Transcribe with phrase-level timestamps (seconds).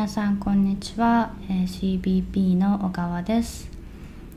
[0.00, 3.70] 皆さんこんにちは、CBP の小川です。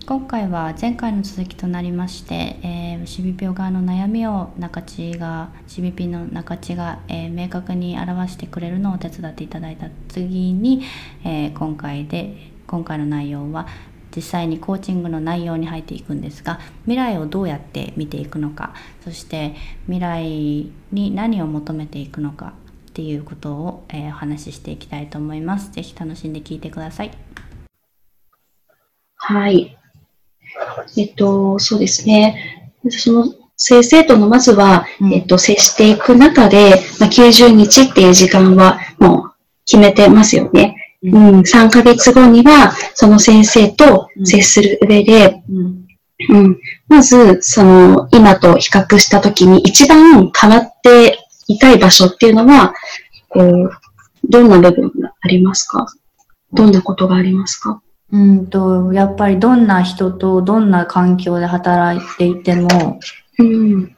[0.05, 10.83] 今回は前回の続きとなりまして、えー CBP 小川の悩みを中地が CBP の中地が、えー明確に表してくれるのを手伝っていただいた次に、
[11.23, 12.35] えー今回で
[12.67, 13.65] 今回の内容は
[14.13, 18.73] 実際にコーチングの内容に入っていくんですが未来をどうやって見ていくのか
[19.05, 19.55] そして
[19.85, 22.53] 未来に何を求めていくのか
[22.93, 25.71] っていうことを、えーお話ししていきたいと思います。
[25.71, 27.11] ぜひ楽しんで聞いてください。
[29.15, 29.75] はい。
[30.95, 32.71] えっと、そうですね。
[32.89, 39.33] その先生とのまずは、うんえっと、接していく中で、まあ、90日っていう時間はもう
[39.65, 40.75] 決めてますよね。
[41.01, 45.83] ううんん、3ヶ月後には、その先生と接する上で、うん
[46.29, 52.73] うん、まず、その、今と比較したときに一番変わっていたい場所っていうのは、
[53.29, 53.71] こう、
[54.29, 55.87] どんな部分がありますか？
[56.53, 57.81] どんなことがありますか？
[58.11, 62.99] うんとやっぱりどんな人とどんな環境で働いていても
[63.39, 63.95] うん、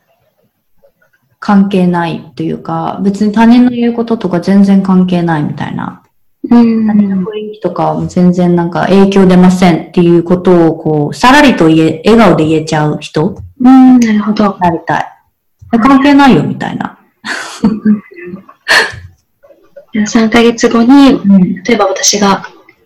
[1.40, 6.02] 関係ないというか別に他人の言うこととか全然関係ないみたいな。
[6.50, 14.54] うん、他人の雰囲気とかは全然なんか影響出ませんっていうことをこうさらりと言え笑顔で言えちゃう人うん、なるほど。
[14.54, 15.06] になりたい。
[15.72, 16.95] 関係ないよみたいな、
[19.94, 22.46] 3ヶ月後に、うん例えば私が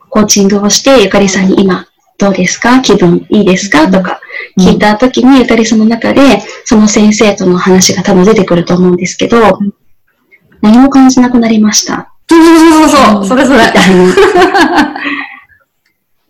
[0.10, 1.86] コーチングをして、ゆかりさんに今、
[2.18, 2.80] どうですか？
[2.82, 3.90] 気分いいですか？
[3.90, 4.20] とか
[4.60, 9.74] 聞いたときに、ゆかりさんの中で、その先生との話が多分出てくると思うんですけど、ん
[10.62, 12.14] 何も感じなくなりました。
[12.30, 13.60] そうそうそうそう、それそれ。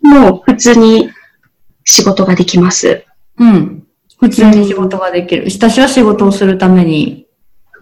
[0.02, 1.10] もう普通に
[1.84, 3.04] 仕事ができます。
[3.38, 3.84] うん。
[4.18, 5.44] 普通に仕事ができる。
[5.50, 7.19] 私は仕事をするために、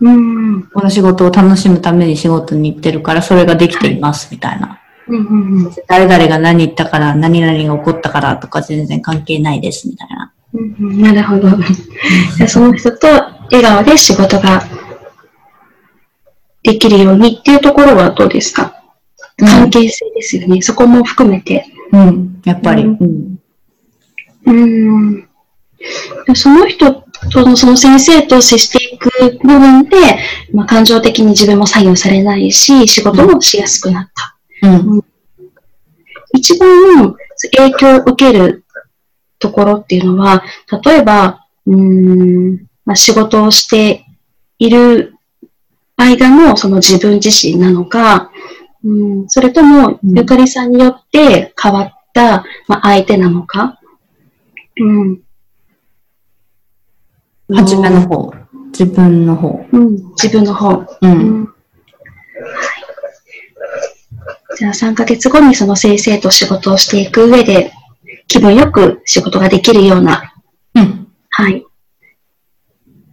[0.00, 0.62] うん。
[0.64, 4.81] この仕事を楽しむために仕事に行ってるから、それができています、みたいな。
[5.09, 5.26] うん。
[5.26, 5.64] うん。
[5.64, 5.72] うん。
[5.86, 10.32] 誰々が何言ったから、何々が起こったからとか全然関係ないです、みたいな。
[10.54, 10.76] うん。
[10.78, 11.03] うん。
[11.03, 11.48] なるほど。
[12.47, 13.06] その人と
[13.50, 14.62] 笑顔で仕事が
[16.62, 18.75] できるようにっていうところはどうですか
[19.38, 20.60] 関係性ですよね。
[20.62, 21.65] そこも含めて。
[21.92, 22.41] うん。
[22.44, 22.84] やっぱり。
[22.84, 23.38] ううん。
[24.47, 25.28] うん。
[26.34, 29.10] その人との、その先生と接していく
[29.42, 29.96] 部分で、
[30.52, 34.36] まあ、感情的に自分も左右されないし、仕事もしやすくなった。
[34.68, 35.00] うん。
[36.32, 37.16] 一番
[37.56, 38.64] 影響を受ける
[39.38, 40.42] ところっていうのは、
[40.84, 44.04] 例えば、うーん、まあ、仕事をして
[44.58, 45.14] いる
[45.96, 48.30] 間のその自分自身なのか、
[48.84, 53.80] うん、それとも、うんゆかりさんによって変わった、まあ、相手なのか、
[54.80, 55.20] うん。
[57.54, 58.32] 初めの方。
[58.72, 59.64] 自分の方。
[59.72, 60.70] うん、自分の方。
[60.70, 60.88] う。
[61.03, 61.54] うんんはい
[64.59, 67.72] じゃあ3ヶ月後にその先生と仕事をしていく上で
[68.26, 70.34] 気分よく仕事ができるような、
[70.75, 71.09] うん。
[71.31, 71.64] はい。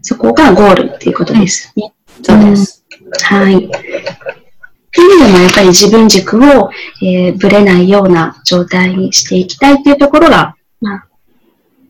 [0.02, 1.94] そこがゴールっていうことですね。
[2.24, 2.84] そうです。
[3.22, 3.58] はい。
[3.58, 6.72] っていう意味でもやっぱり自分軸を、
[7.04, 11.08] えーぶれないような状態にしていきたいっていうところが、まあ、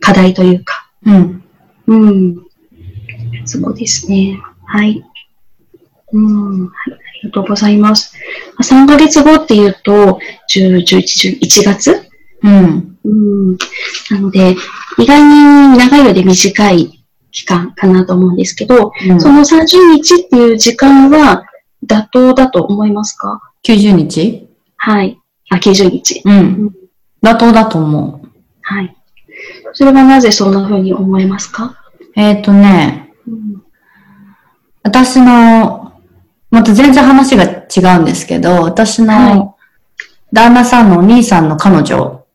[0.01, 1.44] 課題というか、うん。
[1.87, 2.45] うん。
[3.45, 4.39] そこですね。
[4.65, 5.03] はい。
[6.13, 6.67] うん。
[6.67, 6.93] はい。
[6.93, 8.15] ありがとうございます。
[8.61, 10.19] 3ヶ月後っていうと、
[10.53, 12.09] 10、11、11月？
[12.43, 12.97] うん。
[13.03, 13.57] うん。
[14.11, 14.55] なので、
[14.97, 21.45] 意外に長いようで短い期間かなと思うんですけど、うんその30日っていう時間は
[21.85, 24.47] 妥当だと思いますか？90日？
[24.77, 25.19] はい。
[25.49, 26.21] あ、90日。
[26.25, 26.73] うん。
[27.21, 28.29] 妥当だと思う。
[28.61, 28.95] はい。
[29.75, 31.75] それはなぜそんな風に思いますか？
[32.15, 33.61] えっ、とね、うん。
[34.83, 35.93] 私の、
[36.49, 39.55] また全然話が違うんですけど、私はいの
[40.31, 42.25] 旦那さんのお兄さんの彼女、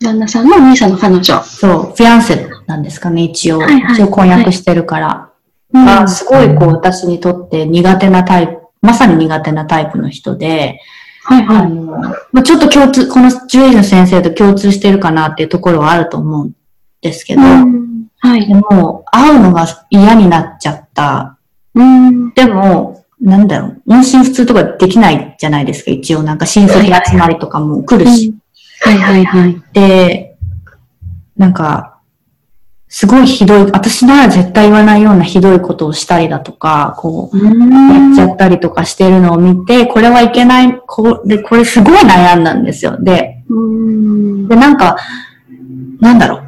[0.00, 1.42] 旦那さんのお兄さんの彼女。
[1.42, 3.58] そう、フィアンセなんですかね、一応。
[3.58, 5.28] はいはい一応婚約してるから。
[5.74, 10.82] うんが、すごいこう、私にとって苦手なタイプ、まさに苦手なタイプの人で、あ
[11.24, 11.70] はいはい。
[11.70, 11.84] の、
[12.32, 16.52] まあ、ちょっと共通、この獣医の先生と共通してるかなっていうところはあると思うん
[17.00, 17.82] ですけど、うん
[18.18, 18.54] はいで。
[18.54, 21.38] も、会うのが嫌になっちゃった。
[21.74, 22.32] うん。
[22.34, 28.34] でも、なんだろう、音信不通とかできないじゃないですか、一応なんか親戚集まりとかも来るし。
[28.80, 29.62] はいはいはい。
[29.72, 30.36] で、
[31.36, 31.91] なんか、
[32.94, 43.02] すごいひどい、私なら絶対言わないようなひどいことをしたりだとか、こう、やっちゃったりとかしてるのを見て、これはいけない、これ、これすごい悩んだんですよ。
[43.02, 44.46] で、うん。
[44.46, 44.98] で、なんか、
[46.00, 46.42] なんだろう。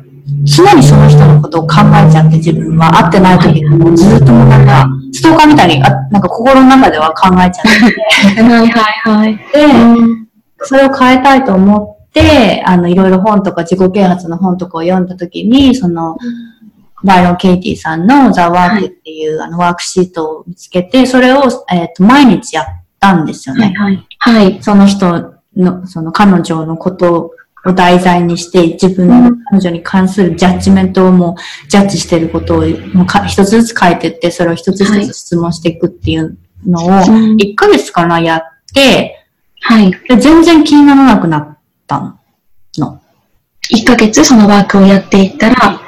[0.45, 8.43] 常にその人のことを考えちゃって自分は会ってない時にもずっとなんか、ストーカーみたいに、あなんか心の中では考えちゃってて。
[8.45, 9.37] はいはいはい。
[9.51, 10.25] で、うん
[10.67, 12.04] それを変えたいと思って、
[12.65, 16.17] あの、いろいろ本とか自己啓発の本とかを読んだ時に、その、
[17.05, 22.67] バイロン・ケイティさんの The は Work いっていう、あのワークシートを見つけて、それを、えっ、と、毎日やっ
[22.99, 23.75] たんですよね。
[23.77, 24.43] はいはい。
[24.43, 24.63] はい。
[24.63, 27.33] その人の、その彼女のこと
[27.67, 31.37] を題材にして、自分のうん彼女に関するジャッジメントをも
[31.67, 32.63] う、ジャッジしてることを
[32.95, 39.25] もうか一つずつ書いてって、それを一つはい一つ質問していくっていうのを、うん1ヶ月かな、やって、
[39.61, 39.91] はい。
[40.09, 41.54] で全然気にならなくなっ
[41.87, 42.17] た
[42.79, 43.01] の。
[43.73, 45.81] 1ヶ月そのワークをやっていったら、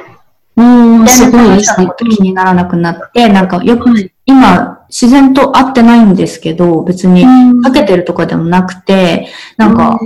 [0.56, 0.62] う
[1.02, 1.88] ん、すごいその。
[1.88, 9.98] こと気にならなくなって、なんかよく、はい今、自然と会ってないんですけど、別に、うんかけてるとかでもなくて、なんか、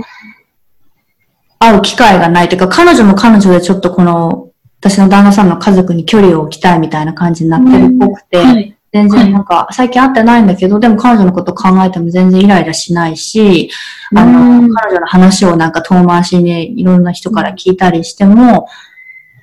[1.57, 8.70] 会う機会がないというか、彼女も彼女でちょっとこの、私の旦那さんの家族に距離を置きたいみたいな感じになってるっぽくて、はい。
[8.91, 13.69] 全然なんか、最近会ってないんだけど、でも彼女のこと考えても全然イライラしないし、
[14.13, 18.67] あの、うん彼女の話をなんか遠回しにいろんな人から聞いたりしても、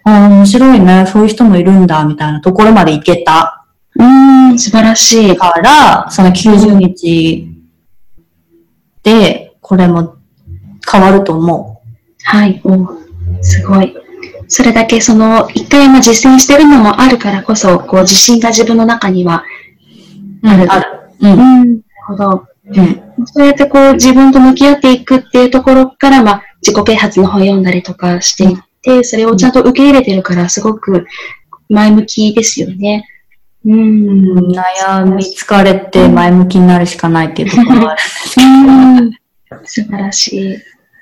[0.05, 3.59] ああ、面白いね、そういう人もいるんだ、みたいなところまで行けた
[3.99, 5.37] うん、素晴らしい。
[5.37, 7.49] から、その90日
[9.03, 10.17] で、これも
[10.91, 11.83] 変わると思
[12.23, 12.61] はい。
[12.65, 13.95] おすごい。
[14.49, 19.45] それだけその、一回まあ実践してるのもあるからこそ、こう自信が自分の中には
[20.43, 20.49] う。
[20.49, 20.73] ある。
[20.73, 20.87] ある。
[21.21, 21.33] うん。
[21.33, 21.39] うん。
[21.39, 22.47] なるほど。
[22.67, 23.03] うん。
[23.27, 31.07] そうやってこう自分と向き合っていくっていうところから、まあ自己啓発の本読んだりとかしていって、それをちゃんと受け入れてるから、すごく
[31.69, 33.07] 前向きですよね。
[33.67, 34.53] うん。
[34.53, 38.47] 悩み疲れて前向きになるしかないっていうところがあるんですけど。
[38.49, 39.29] うん
[39.65, 40.59] 素晴らしい。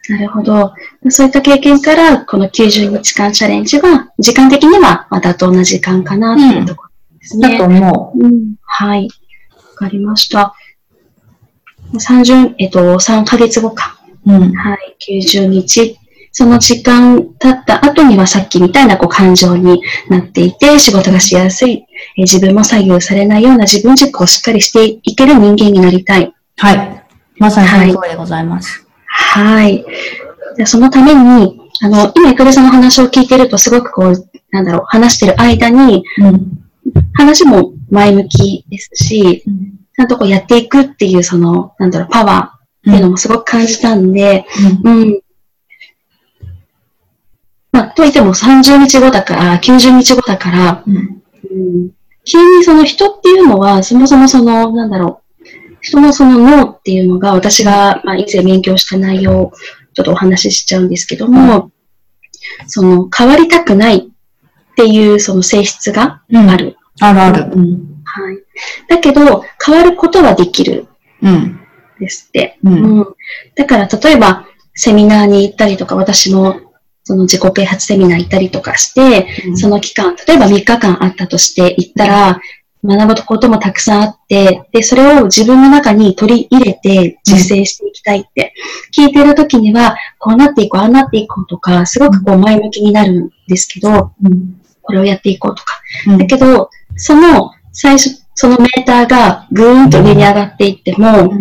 [0.08, 0.72] なるほど。
[1.08, 7.52] そういった経験から、この90日間チャレンジは、時間的にはまたどんな時間かなっていうところですね。
[7.52, 9.08] だと思うん、はい。
[9.56, 10.54] わかりました。
[11.94, 13.98] 30、えっと、3ヶ月後か。
[14.26, 14.32] う。
[14.32, 14.52] うん。
[14.52, 14.96] はい。
[15.20, 15.98] 90日。
[16.38, 19.80] その時間経った後にはさっきみたいなこう感情に
[20.10, 21.86] なっていて、仕事がしやすい、
[22.18, 26.34] え自分も左右されないような自分軸をしっかりしていける人間になりたい。
[26.58, 27.06] はい。
[27.38, 28.80] まさにその通りでございます。
[28.80, 28.85] はい。
[30.56, 36.66] でそのために、あの、今、ゆかりさんの話を聞いてると、すごくこう、なんだろう、話してる間に、うん。
[37.14, 39.42] 話も前向きですし、
[39.96, 44.46] ちゃんとこうやっていくっていう、その、なんだろう、パワーっていうのもすごく感じたんで、
[44.84, 45.20] うん。
[47.72, 50.96] まあ、といっても30日後だから、90日後だから、うん。
[50.96, 51.90] うん、
[52.24, 55.25] 急にその人っていうのは、そもそもその、なんだろう、
[55.86, 59.52] 人のその脳っていうのが、私が、まあ、以前勉強した内容を
[59.94, 61.70] ちょっとお話ししちゃうんですけども、
[62.66, 64.02] その、変わりたくないっ
[64.76, 66.50] ていうその性質がうん。
[66.50, 66.56] あ。
[66.56, 66.76] る。
[67.00, 67.52] あるある。
[67.52, 68.02] うん。
[68.02, 68.38] はい。
[68.88, 70.88] だけど、変わることはできる
[71.22, 71.34] うん。
[71.34, 71.60] ん
[72.00, 72.58] ですって。
[72.64, 72.98] うん。
[72.98, 73.06] うん。
[73.54, 74.44] だから、例えば、
[74.74, 76.60] セミナーに行ったりとか、私の、
[77.04, 82.40] その自己啓発セミナー行ったりとかして、その期間、例えば3日間あったとして行ったら、
[82.86, 88.54] 学ぶこともたくさんあって、で、それを自分の中に取り入れて実践していきたいって、
[88.96, 94.60] 聞いてる時には、こうなっていこう、ああなっていこうとか、すごくこう前向きになるんですけど、うん。
[94.82, 95.80] これをやっていこうとか。
[96.06, 96.18] うん。
[96.18, 101.40] だけど、その最初、そのメーターがぐーんと上に上がっていってもうん、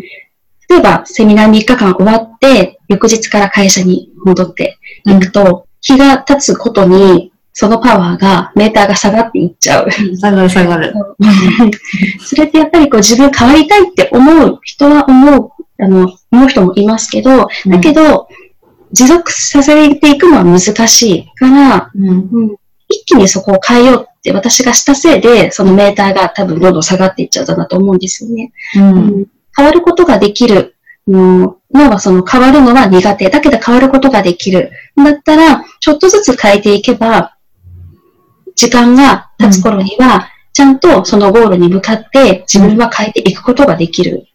[0.70, 9.90] 例えばセミナー3日間終わって、翌日から会社に戻っていくと、日が経つことに、そのパワーが、メーターが下がっていっちゃう。
[9.90, 10.94] 下がる下がる。
[12.20, 18.28] それってやっぱりこう自分変わりたいって思う人は思う、あの、思う人もいますけど、だけど、
[18.92, 22.10] 持続させていくのは難しいから、うん。
[22.10, 22.56] うん
[22.88, 28.52] 一気にそこを変えようって私がしたせいで、そのメーターが多分どんどん下がっていっちゃうんだと思うんですよね。
[28.76, 28.80] う。
[28.80, 29.26] うんん
[29.58, 30.76] 変わることができる。
[31.08, 31.42] うん、
[31.74, 33.30] 脳はその変わるのは苦手。
[33.30, 34.72] だけど変わることができる。
[34.96, 37.35] だったら、ちょっとずつ変えていけば、
[38.56, 44.28] 時間が経つ頃には、ちゃんとそのゴールに向かって自分は変えていくことができる。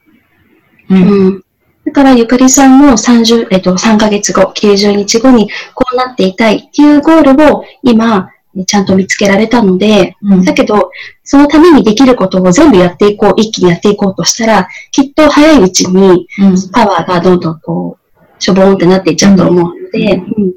[0.90, 1.02] うん。
[1.02, 1.44] うん。
[1.86, 8.30] だから、ゆかりさんも30、えっと、3ヶ月後、90日後にこうなっていたいっていうゴールを今、
[8.66, 10.90] ちゃんと見つけられたので、うんだけど、
[11.24, 16.70] そのためにできることを全部やっていこう、一気にやっていこうとしたら、きっと早いうちにうん。
[16.70, 20.52] パワーがどんどんこう、しょぼーんってなっていっちゃうと思うので、うん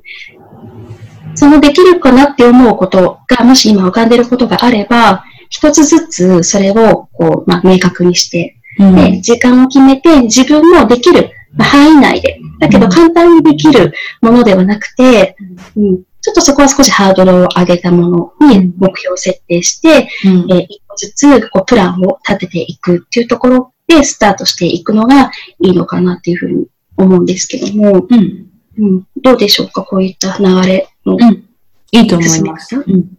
[1.36, 8.96] そのできるかなって思うことが、もし今浮かんでることがあれば、一つずつそれをこう、まあ、明確にして、うん。
[8.96, 11.32] で、時間を決めて自分もできる。
[11.56, 15.36] まあ範囲内で、だけど簡単にできるものではなくて、
[15.76, 20.52] うん、ちょっとそこは少しハードルを上げたものに目標を設定して、うん。
[20.52, 28.48] えー一個ずつこうプランを立てていくっていうところでスタートしていくのがいいのかなっていうふうに思うんですけども、うん。
[28.78, 30.88] うん、どうでしょうかこういった流れ。
[30.88, 31.44] のうん。
[31.92, 32.76] いいと思います。
[32.76, 33.18] 方うん。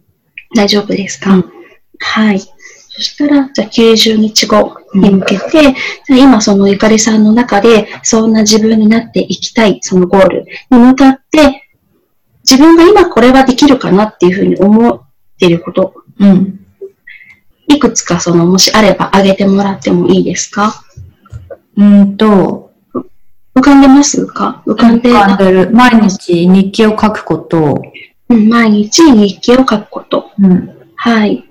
[0.55, 1.51] 大丈夫ですか、うん
[1.99, 2.39] はい。
[2.39, 5.75] そしたら、じゃあ90日後に向けて、
[6.07, 11.63] じゃあ今そのゆかりさんの中で、そんな自分になっていきたい、そのゴールに向かって、
[12.49, 15.01] 自分が今これはできるかなっていうふうに思っ
[15.39, 16.65] ていること、うん。
[17.67, 20.83] いくつかその、もしあれば挙げてもらってもいいですか？
[21.77, 22.64] うんと、
[23.55, 24.25] 浮かんでます？
[24.27, 25.71] か浮かんで、浮かんでる。
[25.71, 27.81] 毎日日記を書くこと。
[28.29, 30.31] うん毎日日記を書くこと。
[30.39, 30.69] うん。
[30.95, 31.49] はい。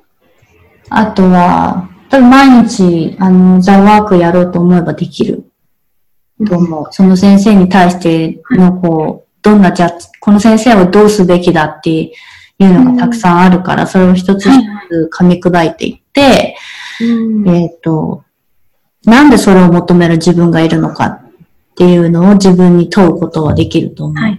[0.91, 5.45] あとは、多分毎日、あの、ザワークやろうと思えばできる
[6.47, 6.87] と思う。
[6.91, 12.13] その先生に対しての、こう、どんなジャッジ、この先生をどうすべきだってい
[12.61, 16.57] うのがたくさんあるから、それを一つ一つ噛み砕いていって、
[17.01, 17.05] う
[17.45, 18.25] んえっ、と、
[19.05, 21.24] なんでそれを求める自分がいるのか
[21.75, 24.17] っていうのを自分に問うことはできると思う。
[24.17, 24.39] はい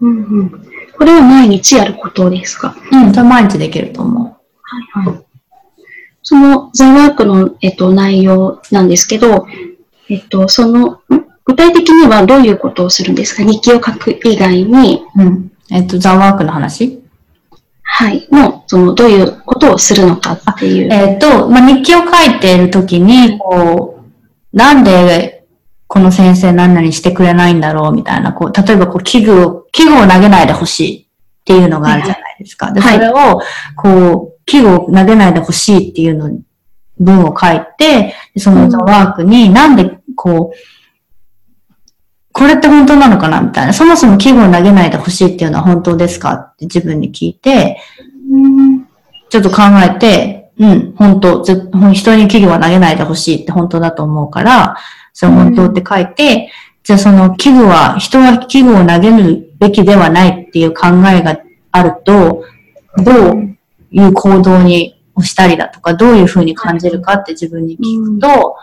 [0.00, 0.50] うんうん。
[0.96, 2.76] これは毎日やることですか？
[2.92, 4.38] うん、それ毎日できると思は
[5.02, 5.24] いはい。
[6.22, 9.46] そのザワークの、えっと、内容なんですけど、
[10.10, 11.00] えっと、その、ん？
[11.46, 13.42] 具体的にはどういうことをするんですか？
[13.42, 15.22] 日記を書く以外に、う。
[15.22, 15.52] うん。
[15.70, 17.02] えっ、と、ザワークの話？
[17.82, 20.92] はい、の、その、どういうことをするのかっていう。
[20.92, 24.04] えっ、と、まあ、日記を書いているときに、こ
[24.52, 25.37] う、なんで
[25.88, 31.06] この先生何々してくれないんだろうみたいな、こう、例えばこう、器具を、器具を投げないでほしいっ
[31.44, 32.70] ていうのがあるじゃないですか。
[32.72, 33.40] で、はいそれを、
[33.74, 36.30] こう、器具を投げないでほしいっていうの、
[36.98, 40.56] 文を書いて、でそのザワークになんで、こう、
[42.32, 43.72] これって本当なのかなみたいな。
[43.72, 47.78] そもそも器具を投げないでほしいっていうのは本当ですかって自分に聞いて、
[48.30, 48.88] うん
[49.30, 54.76] ちょっと考えて、うん、本当、ず人に器具は投げないでほしいって本当だと思うから、
[55.18, 56.48] それ本当って書いて、
[56.84, 61.40] じゃあその器具は、人は器具を投げるべきではないっていう考えが
[61.72, 62.44] あると、
[62.98, 63.56] どう
[63.90, 68.54] いう行動にをしたりだとか、どういうふうに感じるかって自分に聞くと、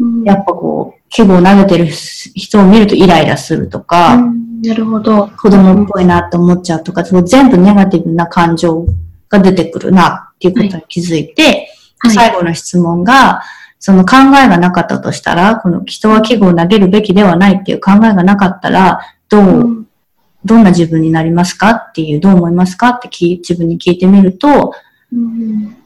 [0.00, 0.24] うん。
[0.24, 4.60] やっぱこう、器具を投げてる人を見るとイライラするとか、うん。
[4.60, 5.28] なるほど。
[5.40, 8.86] 子供っぽいなって思っちゃうとか、その全部ネガティブな感情
[9.28, 11.68] が出てくるなっていうことに気づいて、
[12.00, 12.10] はい。
[12.10, 13.40] 最後の質問が、
[13.84, 19.88] その考えがなかったとしたら、この人は器具を投げるべきではないっていう考えがなかったら、どう、うん。
[20.44, 21.70] どんな自分になりますか？
[21.70, 24.72] っていう、どう思いますかって自分に聞いてみると、
[25.12, 25.76] うん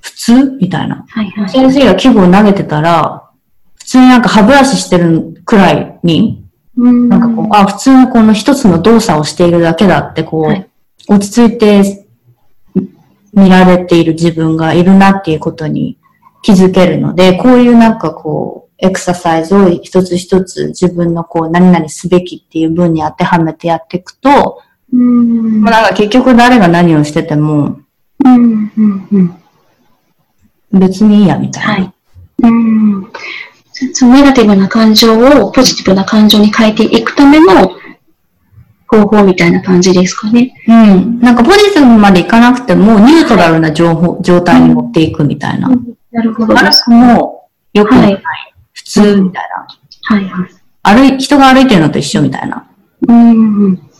[0.00, 0.56] 普通？
[0.58, 1.04] みたいな。
[1.06, 1.48] はいはい。
[1.50, 3.30] 先生が器具を投げてたら、
[3.76, 6.44] 普通になんか歯ブラシしてるくらいに、
[6.76, 10.66] ななんかこう、あ、普通のこの一つの動作をしているだけだって、こう、はい。
[11.08, 12.06] 落ち着いて
[13.34, 15.98] 見られている自分がいるなっていうことに
[16.42, 27.78] 気づけるので、こういうなんかこう、エクササイズを一つ一つ自分のこう、何々すべきっていう文に当てはめてやっていくと、うんまあなんか結局誰が何をしてても
[28.24, 29.36] うんうんうん
[30.72, 31.72] 別にいいやみたいな。
[31.72, 31.92] はい。
[32.44, 33.12] うん。
[33.92, 37.72] そのネガティブな感情をポジティブな感情に変えていくための
[38.86, 40.54] 方法みたいな感じですかね。
[40.68, 41.18] うん。
[41.18, 45.70] なんかポジティブまでいかなくても、ニュートラルな情報、状態に持っていくみたいな。
[46.12, 46.82] なるほどです。
[46.82, 48.12] 悪くも良くもない。
[48.14, 48.22] はい
[48.72, 49.66] 普通みたいな。
[50.16, 50.50] はいはい。
[50.82, 52.70] 歩い、人が歩いてるのと一緒みたいな。
[53.08, 53.90] うんうん。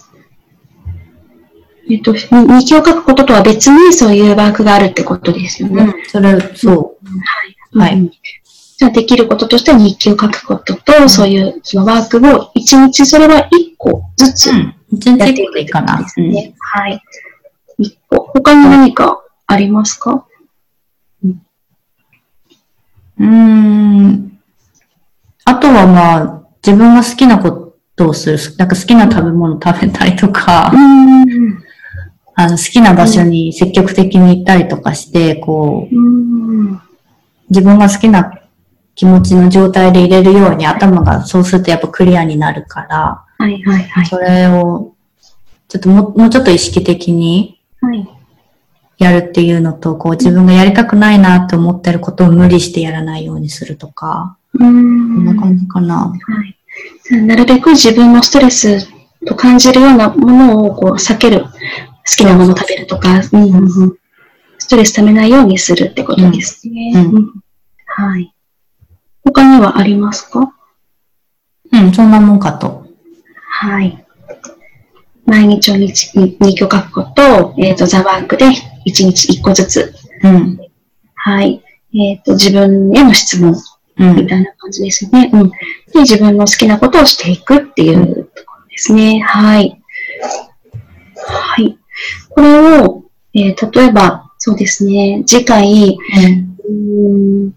[1.90, 5.92] えっと、に日記を書くこととは別にそういうワークがあるってことですよね。
[6.06, 6.96] それ、そ
[7.74, 8.10] はいうん
[8.78, 15.98] じゃあできることとしては日記を書くことと、そういうそのワークを一日それは一個ずつやっていくでいいかな。
[15.98, 16.54] ですね。
[16.58, 17.02] はい。
[17.76, 18.30] 一個。
[18.32, 20.12] 他に何かありますか？
[20.12, 20.29] うん。
[23.20, 24.38] うーん。
[25.44, 28.38] あとはまあ、自分が好きなことをする。
[28.56, 31.62] なんか好きな食べ物食べたりとか、ん。
[32.34, 35.98] あの、好きな場所に積極的に行ったりとかして、こう、う
[36.72, 36.80] ん。
[37.50, 38.40] 自分が好きな
[38.94, 44.06] 気持ちの状態で入れるように頭がそうするとやっぱクリアになるから、はいはいはい。
[44.06, 44.94] それを、
[45.68, 48.19] ちょっとももうちょっと意識的にはい。
[49.00, 56.08] やるっていうのと、こう自分がやりたくないなって思ってることを無理してやらないようにするとか、うこんんな感じかな。
[56.08, 56.16] は
[57.10, 57.22] い。
[57.22, 58.88] なるべく自分のストレス
[59.26, 61.44] と感じるようなものをこう避ける。
[61.44, 63.96] 好きなものを食べるとか、うん
[64.58, 66.92] ストレスためないようにするってことですね。
[66.94, 67.32] うんうん
[67.86, 68.34] はい。
[69.24, 70.52] 他にはありますか？
[71.72, 72.86] うん、そんなもんかと。
[73.48, 74.04] はい。
[75.26, 78.46] 毎日を日日記を書くこと、えっ、と、ザワークで
[78.86, 80.58] 1日1個ずつ、うん。
[81.14, 81.62] はい。
[81.94, 83.54] えっ、と、自分への質問
[83.98, 84.16] うん。
[84.16, 85.30] みたいな感じですね。
[85.32, 85.50] うん。
[85.50, 85.56] で、
[85.96, 89.20] 自分の好きなことをしていくっていうところですね。
[89.20, 89.82] はい。
[91.16, 91.78] はい。
[92.30, 96.56] これを、えー例えば、そうですね、次回、うん。
[96.64, 97.54] うーん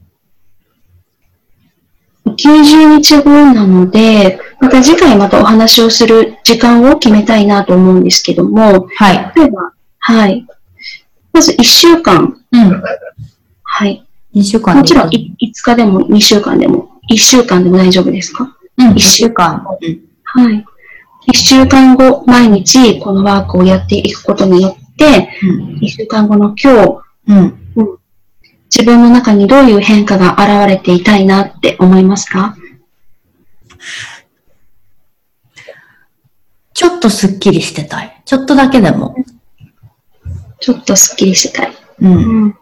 [2.36, 9.32] 90日後なので、また次回またお話をする時間を決めたいなと思うんですけども、はい。
[9.36, 10.46] 例えば、はい。
[11.34, 12.84] まず1週間、うん。
[13.63, 14.08] はい。
[14.36, 18.58] 2週間もちろんいい5日でも2週間でも、1週間でも大丈夫ですか？
[18.78, 18.92] うん。
[18.92, 19.66] 1一週週間。
[19.82, 20.02] うん。
[20.24, 20.66] はい。
[21.28, 25.30] 1週間後、毎日このワークをやっていくことによって、
[25.82, 27.60] 1週間後の今日、うん。
[28.75, 32.56] 自分の中にどういう変化が現れていたいなって思いますか？
[36.74, 38.22] ちょっとスッキリしてたい。
[38.25, 39.16] ちょっとだけでも。
[40.63, 41.74] ちょっとスッキリしてたい。
[42.00, 42.13] うん。
[42.13, 42.58] うん。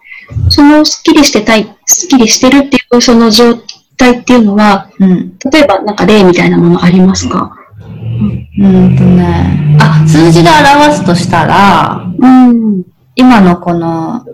[0.50, 3.56] そのスッキリしてたい、スッキリしてるっていうその状
[3.96, 5.38] 態っていうのは、うん。
[5.52, 7.56] 例えばなんか例みたいなものありますか？
[7.80, 9.78] うんとね。
[9.80, 12.84] あ、数字で表すとしたら、うん。
[13.16, 14.26] 今のこの、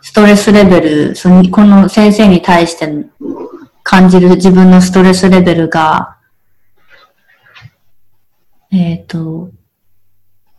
[0.00, 2.88] ストレスレベル、そのこの先生に対して
[3.82, 6.18] 感じる自分のストレスレベルが、
[8.70, 9.50] えっ、と、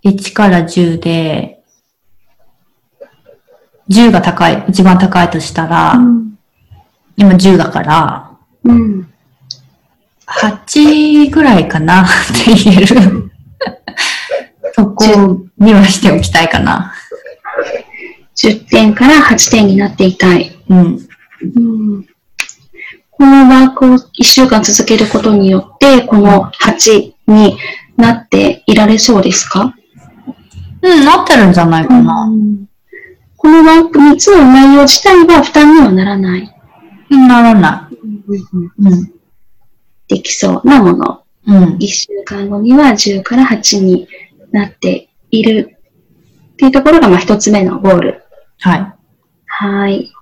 [0.03, 1.58] 1から10で、
[3.89, 5.95] 10が高い、一番高いとしたら、
[7.17, 8.31] 今10だから、
[8.63, 9.11] うん。
[10.27, 12.07] 8ぐらいかなっ
[12.45, 13.31] て言える。
[14.73, 16.93] そこにはしておきたいかな。
[18.35, 20.55] 10点から8点になっていたい。
[20.69, 20.99] うん。
[21.55, 22.05] うん
[23.11, 27.57] このワークを1週間続けることによって、この8に
[27.97, 29.75] なっていられそうですか？
[30.81, 32.29] うん、なってるんじゃないかな。
[33.39, 36.55] このワーク3つの内容自体は負担にはならない。
[37.09, 37.95] うん、ならない。
[38.79, 39.13] うん。
[40.09, 41.23] できそうなもの。
[41.47, 41.77] うん。
[41.77, 44.09] 1週間後には10から8に
[44.51, 45.77] なっている
[46.53, 48.23] っていうところがまあ1つ目のゴール。
[48.59, 48.93] はい。
[49.45, 50.11] はい。
[50.11, 50.21] わ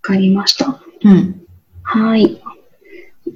[0.00, 0.82] かりました。
[1.04, 1.40] うん。
[1.84, 2.42] はい。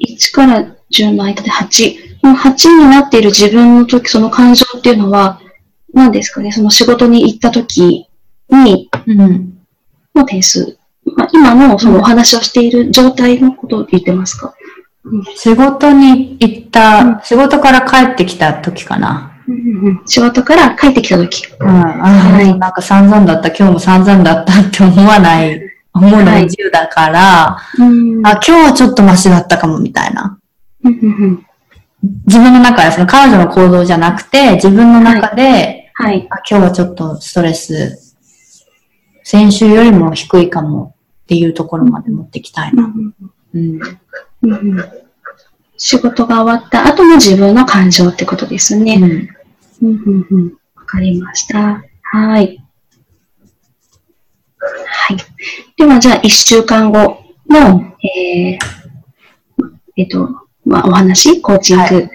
[0.09, 2.21] 1から10の間で8。
[2.21, 5.40] この8になっている自分の時、その感情っていうのは、
[5.94, 8.09] 何ですかね、その仕事に行った時
[8.48, 9.59] にうん。
[10.14, 10.76] の点数。
[11.05, 14.55] まあ、今のそのお話をしている状態のことを言ってますか、
[15.37, 19.26] 仕事に行った、仕事から帰ってきた時かな。
[20.07, 21.46] 仕事から帰ってきた時。
[21.59, 21.68] うん。
[21.68, 25.61] ああ、なんか散々だった、今日も散々だったって思わない、
[25.94, 30.38] 思うのがはい10だから、うんあ、今日はちょっとマシだったかもみたいな。
[30.85, 31.46] うんうん
[32.26, 35.80] 自分の中で、その彼女の行動じゃなくて、自分の中で、はい。
[36.09, 36.13] あ
[36.49, 38.17] 今日はちょっとストレス、
[39.23, 42.85] 先週よりも低いかもっていうところまで持ってきたいな。
[42.85, 43.15] うん
[43.55, 43.81] うん。
[45.77, 49.29] 仕事が終わった後の自分の感情ってことですね。
[49.83, 49.89] うん。
[49.89, 51.83] うんうんうんわかりました。
[52.03, 52.63] はい。
[54.59, 55.17] はい。
[55.77, 58.59] では、じゃあ、一週間後の、えー、
[59.97, 60.29] えっと、
[60.65, 62.09] まあ、お話、コーチング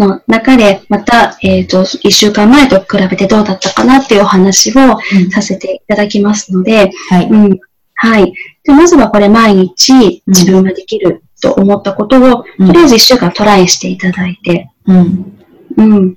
[0.00, 4.98] の中で、また、えっと、一週間前と比べてどうだったかなっていうお話を
[5.30, 7.28] させていただきますので、はい。
[7.28, 7.60] うん。
[7.94, 8.32] はい。
[8.64, 15.38] で、まずはこれ毎日自分ができると思ったことを、うんとりあえず一週間トライしていただいて、うん。
[15.76, 16.16] うん。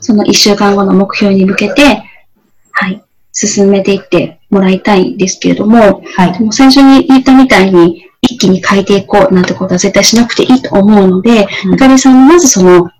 [0.00, 2.02] その一週間後の目標に向けて、
[2.72, 3.02] はい。
[3.32, 6.40] 進めていってもらいたいんですけれども、はいで。
[6.40, 12.90] も最初に言ったみたいに、一気に変えていこうなんてことは絶対しなくていいと思うので、うんゆかりさんにまずその、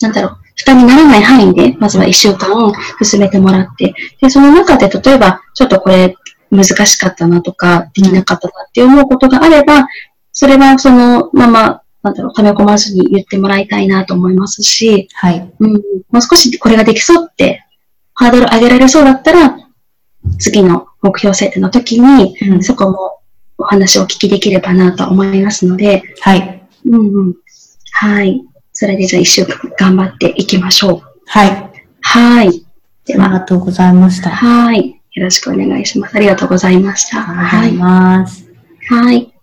[0.00, 6.16] なんだろう、負担にならない範囲で、まずは一週間進めてもらって、で、その中で例えば、ちょっとこれ
[6.50, 9.86] 難しかったなとか、できなかったなって思うことがあれば、
[10.32, 15.52] それはそのまま、なんだろう、溜め込まずに言ってもらいたいなと思いますし、はい。
[15.60, 17.64] うん、もう少しこれができそうって、
[18.14, 19.56] ハードル上げられそうだったら、
[20.38, 23.20] 次の目標設定の時に、うんそこも
[23.58, 26.66] お話をお聞きできればなと思いますので、はい。
[26.86, 27.34] うんうん。
[27.92, 28.42] はい。
[28.80, 31.02] それでじゃあ一週間頑張っていきましょう。
[31.26, 31.70] はい。
[32.00, 32.66] はい。
[33.04, 34.30] でありは、がとうございました。
[34.30, 34.98] あはい。
[35.12, 36.16] よろしくお願いします。
[36.16, 37.18] ありがとうございました。
[37.18, 37.76] りがとうござはいい。
[37.76, 38.48] ます。
[38.88, 39.34] はい。